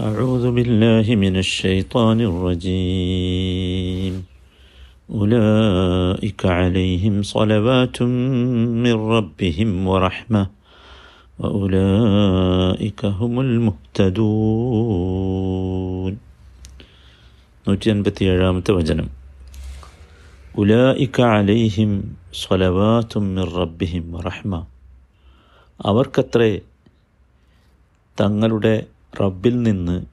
[0.00, 4.14] أعوذ بالله من الشيطان الرجيم
[5.10, 8.02] أولئك عليهم صلوات
[8.84, 10.42] من ربهم ورحمة
[11.38, 15.06] وأولئك هم المهتدون
[17.66, 19.06] നൂറ്റി അൻപത്തി ഏഴാമത്തെ വചനം
[20.54, 21.92] ഉലായിക്ക അലൈഹിം
[22.40, 24.52] സ്വലവാത്തും മിർ റബ്ബിഹിം റഹ്മ
[25.80, 26.50] അവർക്കത്രേ
[28.18, 28.74] തങ്ങളുടെ
[29.19, 30.05] റബ്ബിൽ നിന്ന്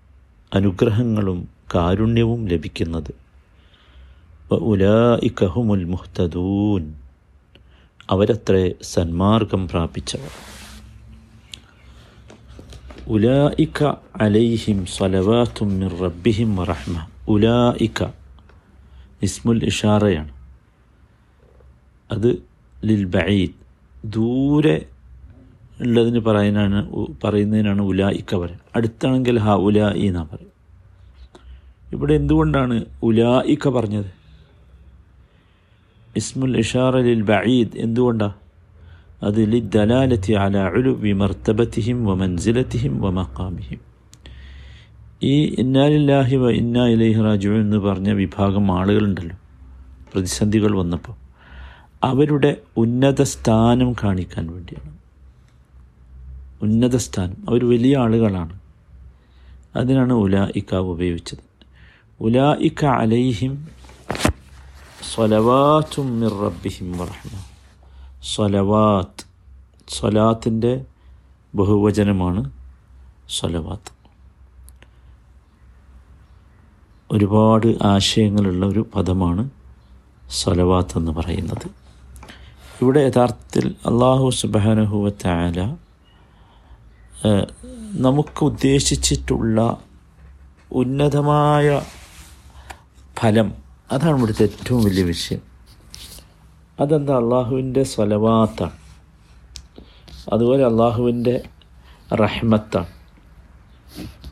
[0.54, 3.14] അനുഗ്രഹങ്ങളും കാരുണ്യവും ലഭിക്കുന്നത്.
[4.54, 6.94] ഉലായിക്കഹുമുൽ മുഹ്തദൂൻ.
[8.10, 10.30] അവരത്രേ സന്മാർഗം പ്രാപിച്ചവർ.
[13.08, 13.84] ഉലായിക്ക
[14.22, 18.04] അലൈഹിം സലവാത്തും റബ്ബിഹിം റഹ്മ ഉലായിക്ക
[19.22, 20.32] ഇസ്മുൽ ഇഷാറയാണ്.
[22.12, 22.42] അത്
[22.84, 23.50] ലിൽ ബഈദ്.
[24.12, 24.86] ദൂരെ
[25.80, 26.78] ഉള്ളതിന് പറയാനാണ്
[27.24, 30.54] പറയുന്നതിനാണ് ഉലായിക്ക പറയും അടുത്താണെങ്കിൽ ഹ ഉലായി എന്നാ പറയും
[31.92, 34.10] ഇവിടെ എന്തുകൊണ്ടാണ് ഉലായിക്ക പറഞ്ഞത്?
[36.16, 38.34] ഇസ്മുൽ ഇഷാറലിൽ ബഈദ് എന്തുകൊണ്ടാ?
[39.22, 42.14] അത് ലി ദലാലത്തി അല ഉലുവി മർത്തബത്തിഹിം വ
[43.00, 43.80] വ മക്കാമിഹിം
[45.22, 49.36] ഈ ഇന്നാലില്ലാഹി വ ഇന്നാ ഇലൈഹി റാജു എന്ന് പറഞ്ഞ വിഭാഗം ആളുകളുണ്ടല്ലോ.
[50.14, 51.16] പ്രതിസന്ധികൾ വന്നപ്പോൾ.
[52.04, 54.97] അവരുടെ ഉന്നത സ്ഥാനം കാണിക്കാൻ വേണ്ടിയാണ്.
[56.62, 58.58] ഉന്നത സ്ഥാനം അവർ വലിയ ആളുകളാണ്.
[59.76, 61.38] അതിനാണ് ഉലായിക്ക ഉപയോഗിച്ചത്.
[62.20, 63.68] ഉലായിക്ക അലൈഹിം
[65.14, 67.40] സ്വലവാത്തും മിർ റബ്ബിഹിം വറഹ്മ.
[68.22, 69.24] സ്വലവാത്ത്
[69.88, 70.84] സ്വലാത്തിന്റെ
[71.54, 72.50] ബഹുവചനമാണ്
[73.38, 73.98] സ്വലവാത്ത്.
[77.10, 79.50] ഒരുപാട് ആശയങ്ങളുള്ള ഒരു പദമാണ്
[80.30, 81.70] സ്വലവാത്ത് എന്ന് പറയുന്നത്.
[82.82, 85.76] ഇവിടെ യഥാർത്ഥത്തിൽ അള്ളാഹു സുബാനഹുവത്തായ
[87.92, 89.78] നമുക്ക് ഉദ്ദേശിച്ചിട്ടുള്ള
[90.72, 91.82] ഉന്നതമായ
[93.20, 93.52] ഫലം.
[93.92, 95.40] അതാണ് ഇവിടുത്തെ ഏറ്റവും വലിയ വിഷയം.
[96.80, 97.16] അതെന്താ?
[97.16, 98.70] അള്ളാഹുവിന്റെ സ്വലവാത്താണ്.
[100.32, 101.42] അതുപോലെ അള്ളാഹുവിന്റെ
[102.12, 102.86] റഹ്മത്താണ്.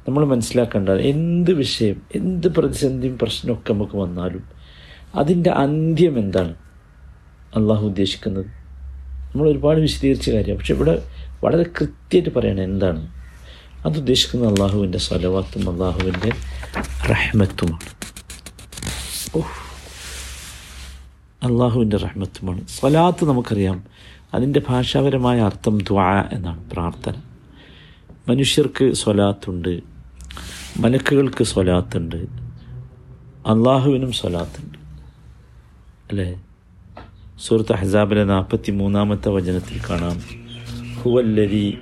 [0.08, 4.44] നമ്മൾ മനസ്സിലാക്കേണ്ടത് എന്ത് വിഷയം എന്ത് പ്രതിസന്ധിയും പ്രശ്നമൊക്കെ നമുക്ക് വന്നാലും
[5.14, 6.54] അതിന്റെ അന്ത്യം എന്താണ്?
[7.56, 8.46] അള്ളാഹു ഉദ്ദേശിക്കുന്നത്.
[9.34, 11.02] നമ്മൾ ഒരുപാട് വിശദീകരിച്ച കാര്യമാണ് പക്ഷെ ഇവിടെ
[11.46, 13.08] വളരെ കൃത്യമായിട്ട് പറയണം എന്താണ്.
[13.86, 16.32] അത് ഉദ്ദേശിക്കുന്ന അള്ളാഹുവിന്റെ സ്വലവാത്തും അള്ളാഹുവിന്റെ
[17.10, 17.80] റഹ്മത്തുമാണ്.
[21.42, 22.66] അള്ളാഹുവിന്റെ റഹ്മത്തുമാണ്.
[22.68, 23.84] സ്വലാത്ത് നമുക്കറിയാം.
[24.34, 27.14] അതിന്റെ ഭാഷാപരമായ അർത്ഥം ദ്വാ എന്നാണ് പ്രാർത്ഥന.
[28.28, 29.80] മനുഷ്യർക്ക് സ്വലാത്തുണ്ട്.
[30.76, 32.16] മലക്കുകൾക്ക് സ്വലാത്തുണ്ട്.
[33.46, 34.78] അള്ളാഹുവിനും സ്വലാത്തുണ്ട്.
[36.10, 36.40] അല്ലേ?
[37.46, 40.45] സുഹൃത്ത് ഹസാബിലെ നാൽപ്പത്തി മൂന്നാമത്തെ വചനത്തിൽ കാണാം.
[41.06, 41.78] ഹുവല്ലരി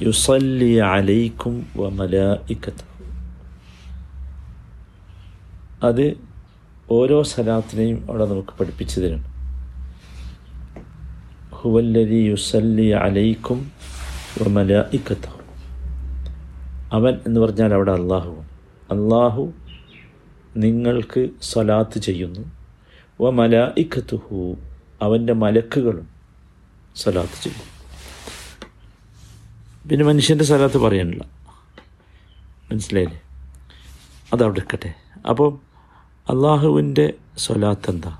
[0.00, 2.84] الذي അലൈക്കും عليكم وملائكته.
[5.82, 6.16] അത്
[6.90, 9.22] ഓരോ സലാത്തിനെയും അവിടെ നമുക്ക് പഠിപ്പിച്ചു തരും.
[11.50, 13.72] ഹുവല്ലരി യുസല്ലി അലൈക്കും
[14.40, 15.26] വമല മലായിക്കത്ത
[16.92, 18.34] അവൻ എന്ന് പറഞ്ഞാൽ അവിടെ അള്ളാഹു
[18.90, 19.52] അള്ളാഹു
[20.56, 22.40] നിങ്ങൾക്ക് സ്വലാത്ത് ചെയ്യുന്നു.
[23.20, 23.30] വ
[23.76, 24.56] ഇക്കത്തുഹു
[25.02, 26.08] അവന്റെ മലക്കുകളും
[26.96, 27.75] സ്വലാത്ത് ചെയ്യും
[29.90, 31.24] പിന്നെ മനുഷ്യന്റെ സ്ഥലത്ത് പറയാനില്ല.
[32.72, 33.20] മനസ്സിലായില്ലേ?
[34.32, 34.94] അതവിടെ ഇരിക്കട്ടെ
[35.28, 35.50] അപ്പോൾ
[36.30, 38.18] അള്ളാഹുവിന്റെ സ്വലാത്ത് എന്താ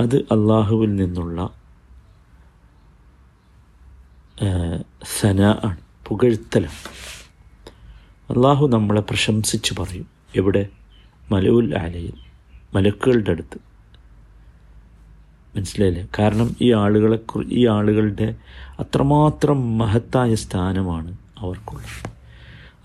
[0.00, 1.50] അത് അള്ളാഹുവിൽ നിന്നുള്ള
[5.20, 6.82] സന ആണ് പുകഴ്ത്തലാണ്.
[8.32, 10.06] അള്ളാഹു നമ്മളെ പ്രശംസിച്ച് പറയും.
[10.36, 10.66] എവിടെ?
[11.30, 12.12] മലവുൽ ആലയിൽ
[12.74, 13.75] മലക്കുകളുടെ അടുത്ത്.
[15.56, 16.08] മനസ്സിലായില്ലേ?
[16.18, 17.18] കാരണം ഈ ആളുകളെ
[17.52, 18.34] ഈ ആളുകളുടെ
[18.80, 22.10] അത്രമാത്രം മഹത്തായ സ്ഥാനമാണ് അവർക്കുള്ളത്.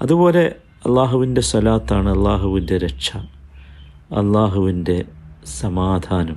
[0.02, 0.56] അതുപോലെ
[0.86, 3.18] അള്ളാഹുവിന്റെ സ്വലാത്താണ് അള്ളാഹുവിന്റെ രക്ഷ
[4.12, 5.06] അള്ളാഹുവിന്റെ
[5.60, 6.36] സമാധാനം.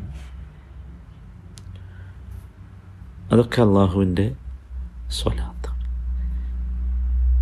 [3.32, 4.36] അതൊക്കെ അള്ളാഹുവിന്റെ
[5.08, 5.54] സ്വലാത്താണ്.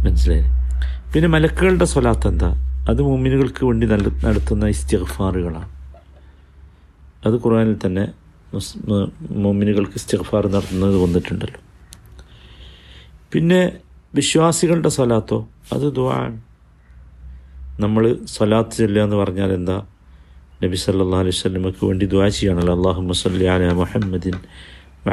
[0.06, 0.62] മനസ്സിലായില്ലേ?
[1.12, 2.50] പിന്നെ മലക്കുകളുടെ സ്വലാത്ത് എന്താ?
[2.88, 5.68] അത് മുമ്മിനുകൾക്ക് വേണ്ടി നടത്തുന്ന ഇസ്തിഗ്ഫാറുകളാണ്.
[7.26, 8.08] അത് ഖുറാനിൽ തന്നെ
[9.44, 11.60] മോമിനുകൾക്ക് ഇസ്തിഫാർ നടത്തുന്നത് വന്നിട്ടുണ്ടല്ലോ.
[13.32, 13.60] പിന്നെ
[14.14, 15.38] വിശ്വാസികളുടെ സ്വലാത്തോ?
[15.72, 16.32] അത് ദുആൻ.
[17.80, 18.04] നമ്മൾ
[18.34, 19.76] സ്വലാത്ത് ചെല്ലുക എന്ന് പറഞ്ഞാൽ എന്താ?
[20.62, 22.74] നബി സല്ലാ അലൈഹി സ്വലമക്ക് വേണ്ടി ദുആ ചെയ്യണല്ലോ.
[22.78, 24.36] അള്ളാഹു മസല്ലി അല മുഹമ്മദിൻ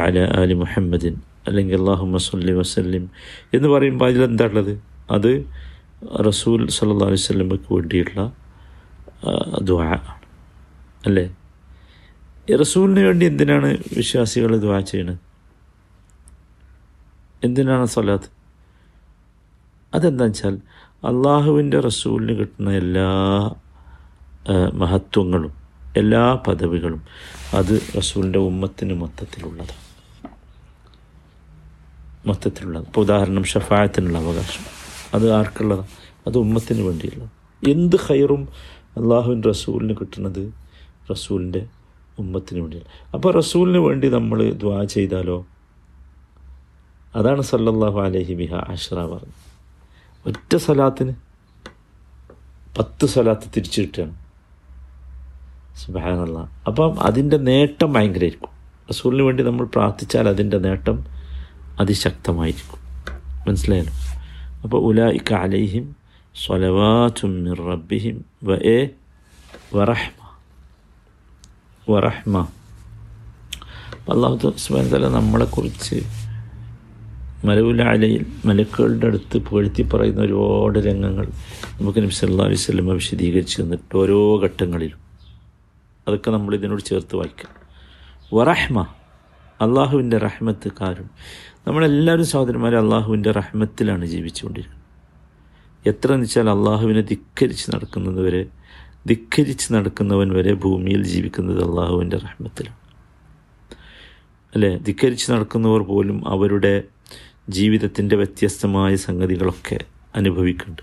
[0.05, 1.15] അല അലി മുഹമ്മദിൻ
[1.47, 3.05] അല്ലെങ്കിൽ അള്ളാഹു മസല്ലി വസല്ലിം
[3.53, 4.73] എന്ന് പറയുമ്പോൾ അതിലെന്താ ഉള്ളത്?
[5.11, 5.31] അത്
[6.27, 8.19] റസൂൽ സല്ലാ അലൈഹി സ്വലമക്ക് വേണ്ടിയുള്ള
[9.69, 9.87] ദുആ
[11.07, 11.25] അല്ലേ?
[12.57, 15.17] റസൂലിന് വേണ്ടി എന്തിനാണ് വിശ്വാസികൾ ദ്വാ ചെയ്യണത്
[17.43, 18.29] എന്തിനാണ് സ്വലാത്ത്?
[19.93, 20.57] അതെന്താ വെച്ചാൽ
[21.03, 23.07] അള്ളാഹുവിന്റെ റസൂലിന് കിട്ടുന്ന എല്ലാ
[24.73, 25.53] മഹത്വങ്ങളും
[25.97, 27.01] എല്ലാ പദവികളും
[27.53, 29.89] അത് റസൂലിന്റെ ഉമ്മത്തിന് മൊത്തത്തിലുള്ളതാണ്.
[32.27, 32.85] മൊത്തത്തിലുള്ളത്.
[32.85, 34.65] ഇപ്പോൾ ഉദാഹരണം ഷഫായത്തിനുള്ള അവകാശം.
[35.13, 35.87] അത് ആർക്കുള്ളതാണ്?
[36.27, 37.29] അത് ഉമ്മത്തിന് വേണ്ടിയുള്ളത്
[37.69, 38.47] എന്ത് ഹൈറും
[38.97, 40.53] അള്ളാഹുവിന്റെ റസൂലിന് കിട്ടുന്നത്?
[41.11, 41.67] റസൂലിന്റെ
[42.19, 42.81] ഉമ്മത്തിന് വേണ്ടി
[43.13, 45.45] അപ്പോൾ റസൂലിന് വേണ്ടി നമ്മൾ ദ്വാ ചെയ്താലോ?
[47.15, 49.37] അതാണ് സല്ലല്ലാഹു അലഹി ബിഹ അഷ്റ പറഞ്ഞത്.
[50.27, 51.13] ഒറ്റ സലാത്തിന്
[52.79, 54.15] പത്ത് സലാത്ത് തിരിച്ചു കിട്ടുകയാണ്.
[55.77, 58.49] സുബാനല്ല അപ്പം അതിന്റെ നേട്ടം ഭയങ്കരമായിരിക്കും
[58.89, 61.05] റസൂലിന് വേണ്ടി നമ്മൾ പ്രാർത്ഥിച്ചാൽ അതിന്റെ നേട്ടം
[61.79, 62.79] അതിശക്തമായിരിക്കും.
[63.47, 63.93] മനസ്സിലായല്ലോ?
[64.63, 65.95] അപ്പോൾ ഉലായിക്ക അലൈഹിം
[66.45, 68.79] സ്വലവാറ്റും റബ്ബിഹിം വ എ
[69.75, 70.28] വറഹ്മ
[71.89, 72.37] വറഹ്മ.
[74.13, 75.97] അള്ളാഹു സുബാൻ തല നമ്മളെക്കുറിച്ച്
[77.45, 81.27] മലവുലാലയിൽ മലക്കുകളുടെ അടുത്ത് പുകഴ്ത്തി പറയുന്ന ഒരുപാട് രംഗങ്ങൾ
[81.81, 84.99] നമുക്ക് നബി സല്ലാ അലൈഹി വിശദീകരിച്ച് തന്നിട്ട് ഓരോ ഘട്ടങ്ങളിലും.
[86.07, 87.51] അതൊക്കെ നമ്മൾ ഇതിനോട് ചേർത്ത് വായിക്കാം.
[88.33, 88.87] വറഹ്മ
[89.61, 91.09] അള്ളാഹുവിന്റെ റഹ്മത്ത് കാരും
[91.67, 94.79] നമ്മളെല്ലാവരും സഹോദരന്മാരെ അള്ളാഹുവിന്റെ റഹ്മത്തിലാണ് ജീവിച്ചുകൊണ്ടിരിക്കുന്നത്.
[95.85, 98.45] എത്ര എന്ന് വെച്ചാൽ അള്ളാഹുവിനെ ധിക്കരിച്ച് നടക്കുന്നത് വരെ
[99.07, 102.75] ധിക്കരിച്ച് നടക്കുന്നവൻ വരെ ഭൂമിയിൽ ജീവിക്കുന്നത് അള്ളാഹുവിന്റെ റഹ്മത്തിലാണ്.
[104.55, 104.77] അല്ലേ?
[104.77, 106.83] ധിക്കരിച്ച് നടക്കുന്നവർ പോലും അവരുടെ
[107.49, 109.79] ജീവിതത്തിന്റെ വ്യത്യസ്തമായ സംഗതികളൊക്കെ
[110.15, 110.81] അനുഭവിക്കുന്നുണ്ട്.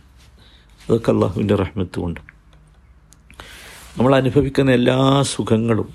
[0.88, 2.20] അതൊക്കെ അള്ളാഹുവിന്റെ റഹ്മത്ത് കൊണ്ട്
[3.98, 5.88] നമ്മൾ അനുഭവിക്കുന്ന എല്ലാ സുഖങ്ങളും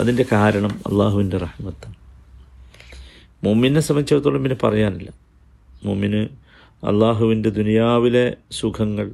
[0.00, 1.94] അതിന്റെ കാരണം അള്ളാഹുവിന്റെ റഹ്മത്താണ്.
[3.44, 5.10] മുമ്മിനെ സംബന്ധിച്ചിടത്തോളം പിന്നെ പറയാനില്ല.
[5.84, 6.28] മുമ്മിന്
[6.86, 9.12] അള്ളാഹുവിന്റെ ദുനിയാവിലെ സുഖങ്ങൾ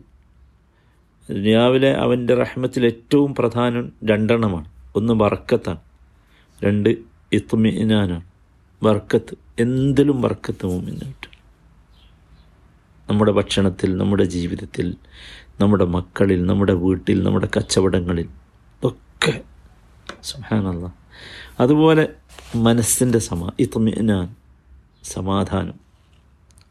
[1.31, 4.69] ദുനിയാവിലെ അവന്റെ റഹ്മത്തിൽ ഏറ്റവും പ്രധാനം രണ്ടെണ്ണമാണ്.
[4.97, 5.79] ഒന്ന് ബർക്കത്താണ്
[6.65, 6.91] രണ്ട്
[7.33, 8.23] ഇത്മിനാനാണ്.
[8.83, 11.31] ബർക്കത്ത് എന്തിലും ബർക്കത്ത് മുമ്മിന് കിട്ടും
[13.11, 14.97] നമ്മുടെ ഭക്ഷണത്തിൽ നമ്മുടെ ജീവിതത്തിൽ
[15.61, 18.29] നമ്മുടെ മക്കളിൽ നമ്മുടെ വീട്ടിൽ നമ്മുടെ കച്ചവടങ്ങളിൽ
[18.85, 19.41] ഒക്കെ
[20.23, 20.95] സുഹാനല്ല
[21.61, 22.09] അതുപോലെ
[22.57, 24.37] മനസ്സിന്റെ സമാ ഇത്മിനാൻ
[25.05, 25.75] സമാധാനം.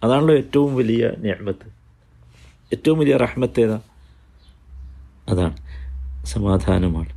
[0.03, 1.67] അതാണല്ലോ ഏറ്റവും വലിയ ഞാമത്ത്
[2.73, 3.88] ഏറ്റവും വലിയ റഹ്മത്ത്
[5.29, 5.57] അതാണ്
[6.25, 7.13] സമാധാനമാണ്.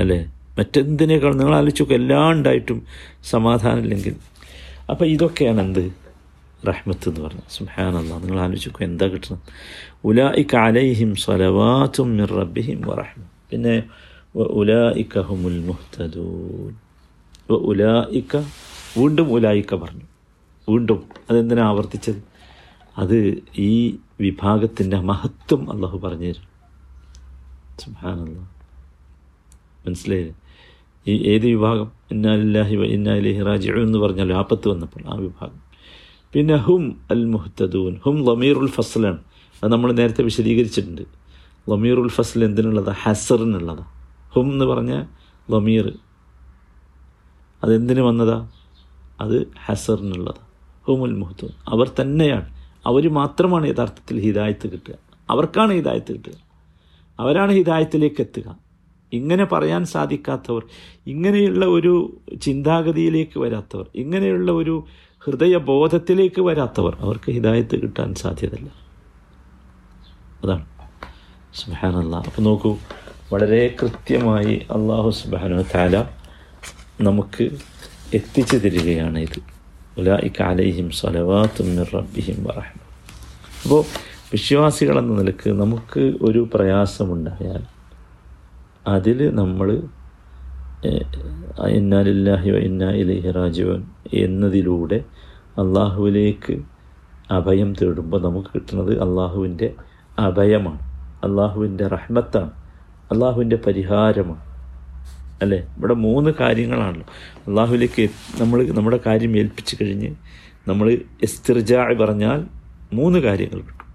[0.00, 0.32] അല്ലേ?
[0.58, 2.82] മറ്റെന്തിനേക്കാൾ നിങ്ങൾ ആലോചിച്ചൊക്കെ എല്ലാം ഉണ്ടായിട്ടും
[3.24, 4.16] സമാധാനമില്ലെങ്കിൽ.
[4.90, 5.92] അപ്പോൾ ഇതൊക്കെയാണ് എന്ത്?
[6.68, 7.42] റഹ്മത്ത് എന്ന് പറഞ്ഞത്.
[7.50, 9.38] സുഹാനല്ല നിങ്ങൾ ആലോചിക്കുക എന്താ കിട്ടുന്നത്?
[10.04, 13.82] ഉലായിക്ക അലൈഹിം സ്വലവാത്തും മിർ റബ്ബിഹിം വറഹ്മ പിന്നെ
[14.36, 16.74] ഉലായിക്ക ഹുമുൽ മുഹ്തദൂൻ.
[17.50, 18.36] ഉലായിക്ക
[18.98, 20.00] വീണ്ടും ഉലായിക്ക പറഞ്ഞു.
[20.68, 22.22] വീണ്ടും അതെന്തിനാണ് ആവർത്തിച്ചത്?
[22.98, 26.55] അത് ഈ വിഭാഗത്തിന്റെ മഹത്വം അള്ളാഹു പറഞ്ഞു തരും.
[27.78, 28.38] സുഹാനല്ല
[29.86, 30.34] മനസ്സിലായില്ലേ?
[31.06, 31.92] ഈ ഏത് വിഭാഗം?
[32.10, 35.60] ഇന്നാലില്ലാഹി ഇന്നാലിഹി റാജിഉ എന്ന് പറഞ്ഞാൽ ആപത്ത് വന്നപ്പോൾ ആ വിഭാഗം.
[36.32, 39.18] പിന്നെ ഹും അൽ മുഹ്തദൂൻ ഹും ലമീറുൽ ഫസലാണ്.
[39.64, 41.02] അത് നമ്മൾ നേരത്തെ വിശദീകരിച്ചിട്ടുണ്ട്.
[41.70, 43.84] ലമീറുൽ ഫസൽ എന്തിനുള്ളതാണ് ഹസറിനുള്ളതാണ്
[44.34, 45.06] ഹും എന്ന് പറഞ്ഞാൽ
[45.50, 45.92] ലമീർ
[47.64, 48.50] അതെന്തിനു വന്നതാ?
[49.20, 50.46] അത് ഹസറിനുള്ളതാണ്
[50.86, 52.56] ഹുമുൽ മുഹ്തൂൻ അവർ തന്നെയാണ്.
[52.86, 54.94] അവർ മാത്രമാണ് യഥാർത്ഥത്തിൽ ഹിദായത്ത് കിട്ടുക.
[55.30, 56.45] അവർക്കാണ് ഹിദായത്ത് കിട്ടുക.
[57.18, 58.58] അവരാണ് ഹിതായത്തിലേക്ക് എത്തുക.
[59.12, 60.62] ഇങ്ങനെ പറയാൻ സാധിക്കാത്തവർ
[61.06, 64.84] ഇങ്ങനെയുള്ള ഒരു ചിന്താഗതിയിലേക്ക് വരാത്തവർ ഇങ്ങനെയുള്ള ഒരു
[65.26, 68.70] ഹൃദയബോധത്തിലേക്ക് വരാത്തവർ അവർക്ക് ഹിദായത്ത് കിട്ടാൻ സാധ്യതയില്ല.
[70.44, 70.66] അതാണ്.
[71.54, 72.76] സുബാനല്ല അപ്പോൾ നോക്കൂ
[73.32, 75.96] വളരെ കൃത്യമായി അള്ളാഹു സുബാനു താല
[77.00, 77.44] നമുക്ക്
[78.14, 79.38] എത്തിച്ചു തരികയാണ് ഇത്
[79.98, 82.78] ഉലാ ഇക്കാലയും സ്വലവാത്തും മിർ റബ്ബിഹിം വറഹ്മ.
[83.64, 83.84] അപ്പോൾ
[84.32, 87.62] വിശ്വാസികളെന്ന നിലയ്ക്ക് നമുക്ക് ഒരു പ്രയാസമുണ്ടായാൽ
[88.88, 89.82] അതിൽ നമ്മൾ
[91.68, 95.04] ഇന്നാലില്ലാഹി ഇന്നാ ഇലൈഹി റാജിവൻ എന്നതിലൂടെ
[95.58, 96.62] അള്ളാഹുവിലേക്ക്
[97.30, 99.74] അഭയം തേടുമ്പോൾ നമുക്ക് കിട്ടുന്നത് അള്ളാഹുവിന്റെ
[100.18, 100.78] അഭയമാണ്.
[101.24, 102.50] അള്ളാഹുവിന്റെ റഹ്മത്താണ്.
[103.12, 104.42] അള്ളാഹുവിന്റെ പരിഹാരമാണ്.
[105.42, 105.58] അല്ലേ?
[105.78, 107.06] ഇവിടെ മൂന്ന് കാര്യങ്ങളാണല്ലോ.
[107.46, 110.14] അള്ളാഹുവിലേക്ക് നമ്മൾ നമ്മുടെ കാര്യം ഏൽപ്പിച്ചു കഴിഞ്ഞ്
[110.68, 112.44] നമ്മൾ എസ്തിർജ പറഞ്ഞാൽ
[112.92, 113.85] മൂന്ന് കാര്യങ്ങൾ കിട്ടും.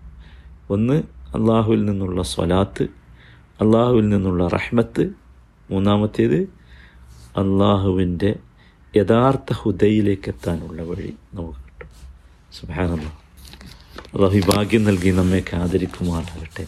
[0.71, 1.03] ഒന്ന്
[1.35, 2.83] അള്ളാഹുവിൽ നിന്നുള്ള സ്വലാത്ത്
[3.61, 5.09] അള്ളാഹുവിൽ നിന്നുള്ള റഹ്മത്ത്.
[5.71, 6.37] മൂന്നാമത്തേത്
[7.37, 8.35] അള്ളാഹുവിന്റെ
[8.95, 11.89] യഥാർത്ഥ ഹുദയിലേക്ക് എത്താനുള്ള വഴി നമുക്ക് കിട്ടും.
[12.59, 13.07] സുബാനല്ല
[14.13, 16.67] അള്ളാഹു ഭാഗ്യം നൽകി നമ്മയൊക്കെ ആദരിക്കുമാറാകട്ടെ.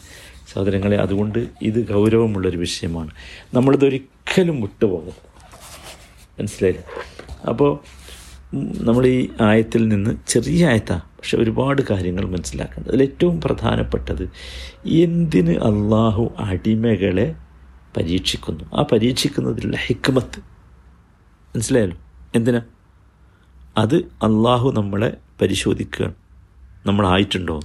[0.51, 3.11] സഹോദരങ്ങളെ അതുകൊണ്ട് ഇത് ഗൗരവമുള്ളൊരു വിഷയമാണ്.
[3.53, 5.33] നമ്മളിതൊരിക്കലും വിട്ടുപോകരുത്.
[6.39, 6.83] മനസ്സിലായില്ലേ?
[7.47, 7.79] അപ്പോൾ
[8.83, 12.89] നമ്മൾ ഈ ആയത്തിൽ നിന്ന് ചെറിയ ആയത്താണ് പക്ഷെ ഒരുപാട് കാര്യങ്ങൾ മനസ്സിലാക്കേണ്ടത്.
[12.89, 14.29] അതിലേറ്റവും പ്രധാനപ്പെട്ടത്
[14.89, 17.35] എന്തിന് അള്ളാഹു അടിമകളെ
[17.97, 18.63] പരീക്ഷിക്കുന്നു?
[18.75, 20.39] ആ പരീക്ഷിക്കുന്നതിലുള്ള ഹിക്മത്ത്.
[21.55, 21.97] മനസ്സിലായല്ലോ?
[22.35, 22.61] എന്തിനാ?
[23.77, 26.13] അത് അള്ളാഹു നമ്മളെ പരിശോധിക്കുകയാണ്.
[26.85, 27.59] നമ്മളായിട്ടുണ്ടോ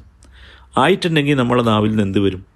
[0.79, 2.47] ആയിട്ടുണ്ടെങ്കിൽ നമ്മളെ നാവിൽ നിന്ന് എന്ത് വരും?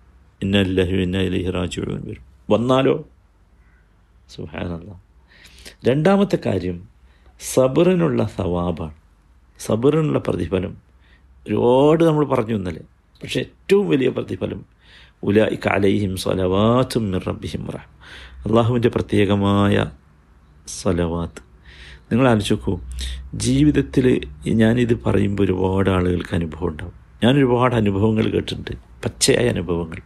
[0.42, 2.24] ഇന്ന അല്ലഹു ഇന്ന റാജുവൻ വരും.
[2.50, 3.08] വന്നാലോ?
[4.34, 5.02] സുഹാനല്ല
[5.88, 6.88] രണ്ടാമത്തെ കാര്യം
[7.54, 8.94] സബറിനുള്ള സവാബാണ്.
[9.58, 10.91] സബറിനുള്ള പ്രതിഫലം
[11.48, 12.80] ഒരുപാട് നമ്മൾ പറഞ്ഞു ഇന്നലെ.
[13.22, 14.64] പക്ഷെ ഏറ്റവും വലിയ പ്രതിഫലം
[15.22, 17.92] ഉലായിക്ക അലൈഹിം സ്വലവാത്തും മിറബിഹിം റഹ്മ
[18.48, 19.86] അള്ളാഹുവിന്റെ പ്രത്യേകമായ
[20.68, 21.42] സ്വലവാത്ത്.
[22.12, 22.80] നിങ്ങൾ ആലോചിക്കൂ
[23.34, 26.92] ജീവിതത്തിൽ ഞാനിത് പറയുമ്പോൾ ഒരുപാട് ആളുകൾക്ക് അനുഭവം ഉണ്ടാവും.
[27.24, 28.76] ഞാൻ ഒരുപാട് അനുഭവങ്ങൾ കേട്ടിട്ടുണ്ട്.
[29.04, 29.98] പച്ചയായ അനുഭവങ്ങൾ.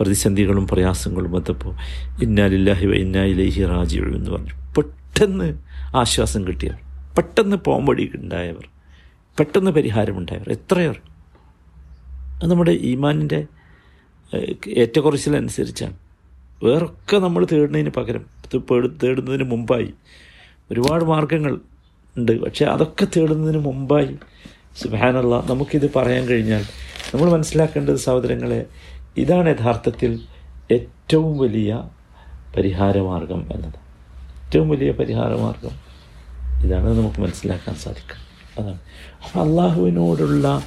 [0.00, 1.74] പ്രതിസന്ധികളും പ്രയാസങ്ങളും വന്നപ്പോൾ
[2.22, 4.52] ഇന്നാലില്ലാഹി ഇന്നാ ഇലൈഹി റാജിഉ എന്ന് പറഞ്ഞു.
[4.76, 5.58] പെട്ടെന്ന്
[5.96, 6.78] ആശ്വാസം കിട്ടിയവർ.
[7.16, 8.77] പെട്ടെന്ന് പോംപടി ഉണ്ടായവർ.
[9.38, 10.52] പെട്ടെന്ന് പരിഹാരമുണ്ടായവർ.
[10.52, 11.02] എത്രയേർ
[12.42, 13.46] അത് നമ്മുടെ ഈമാനിന്റെ
[14.68, 15.96] ഏറ്റക്കുറച്ചിലനുസരിച്ചാണ്.
[16.62, 18.24] വേറൊക്കെ നമ്മൾ തേടുന്നതിന് പകരം
[19.02, 19.94] തേടുന്നതിന് മുമ്പായി
[20.72, 21.60] ഒരുപാട് മാർഗങ്ങൾ
[22.16, 22.40] ഉണ്ട്.
[22.40, 24.18] പക്ഷേ അതൊക്കെ തേടുന്നതിന് മുമ്പായി
[24.76, 26.64] സുബാനുള്ള നമുക്കിത് പറയാൻ കഴിഞ്ഞാൽ
[27.14, 28.66] നമ്മൾ മനസ്സിലാക്കേണ്ടത് സഹോദരങ്ങളെ
[29.18, 30.20] ഇതാണ് യഥാർത്ഥത്തിൽ
[30.72, 31.90] ഏറ്റവും വലിയ
[32.56, 33.78] പരിഹാരമാർഗം എന്നത്.
[34.44, 35.74] ഏറ്റവും വലിയ പരിഹാരമാർഗം
[36.64, 38.27] ഇതാണ് നമുക്ക് മനസ്സിലാക്കാൻ സാധിക്കുക.
[38.58, 38.78] അതാണ്.
[39.24, 40.62] അപ്പം അള്ളാഹുവിനോടുള്ള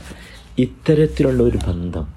[0.57, 2.13] ഇത്തരത്തിലുള്ള ഒരു ബന്ധം.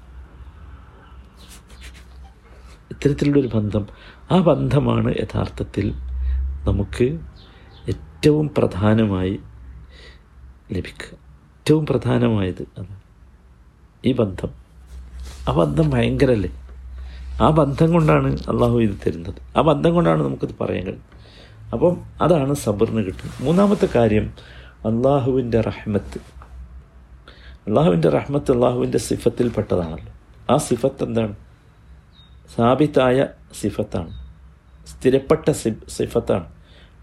[2.91, 3.87] ഇത്തരത്തിലുള്ളൊരു ബന്ധം.
[4.31, 5.93] ആ ബന്ധമാണ് യഥാർത്ഥത്തിൽ
[6.63, 7.19] നമുക്ക്
[7.87, 9.39] ഏറ്റവും പ്രധാനമായി
[10.71, 11.13] ലഭിക്കുക.
[11.13, 12.99] ഏറ്റവും പ്രധാനമായത് അതാണ്
[14.05, 14.49] ഈ ബന്ധം.
[15.49, 16.49] ആ ബന്ധം ഭയങ്കരല്ലേ?
[17.41, 19.57] ആ ബന്ധം കൊണ്ടാണ് അള്ളാഹു ഇത് തരുന്നത്.
[19.57, 21.15] ആ ബന്ധം കൊണ്ടാണ് നമുക്കത് പറയാൻ കഴിയും
[21.73, 23.45] അപ്പം അതാണ് സബറിന് കിട്ടുന്നത്.
[23.45, 24.33] മൂന്നാമത്തെ കാര്യം
[24.85, 26.17] അള്ളാഹുവിന്റെ റഹ്മത്ത്.
[27.69, 30.13] അള്ളാഹുവിന്റെ റഹ്മത്ത് അള്ളാഹുവിന്റെ സിഫത്തിൽപ്പെട്ടതാണല്ലോ.
[30.53, 31.35] ആ സിഫത്ത് എന്താണ്?
[32.55, 33.27] സാബിത്തായ
[33.61, 34.25] സിഫത്താണ്.
[34.87, 36.43] സ്ഥിരപ്പെട്ട സി സിഫത്താണ്.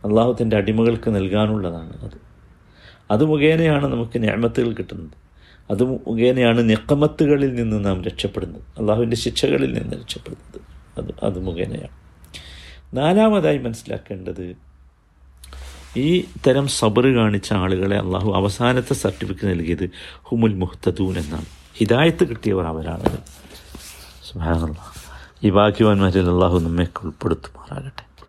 [0.04, 2.20] അള്ളാഹു തന്റെ അടിമകൾക്ക് നൽകാനുള്ളതാണ് അത്.
[3.10, 5.10] അത് മുഖേനയാണ് നമുക്ക് ഞാമത്തുകൾ കിട്ടുന്നത്.
[5.70, 8.62] അത് മുഖേനയാണ് നിക്കമത്തുകളിൽ നിന്ന് നാം രക്ഷപ്പെടുന്നത്.
[8.78, 10.60] അള്ളാഹുവിന്റെ ശിക്ഷകളിൽ നിന്ന് രക്ഷപ്പെടുന്നത്.
[11.00, 12.02] അത് അത് മുഖേനയാണ്.
[12.96, 14.71] നാലാമതായി മനസ്സിലാക്കേണ്ടത്
[15.96, 19.90] ഈ തരം സബർ കാണിച്ച ആളുകളെ അള്ളാഹു അവസാനത്തെ സർട്ടിഫിക്കറ്റ് നൽകിയത്
[20.22, 21.44] ഹുമുൽ മുഹ്തദൂൻ എന്നാണ്.
[21.76, 23.16] ഹിദായത്ത് കിട്ടിയവർ അവരാണ്.
[25.44, 28.11] ഈ ബാക്കിവാന്മാരിൽ അള്ളാഹു നമ്മെ ഉൾപ്പെടുത്തുമാറാകട്ടെ.